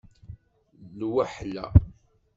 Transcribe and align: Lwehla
Lwehla 0.99 1.65